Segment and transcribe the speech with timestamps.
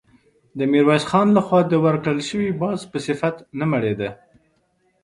[0.57, 4.09] د ميرويس خان له خوا د ورکړل شوي باز په صفت نه مړېده.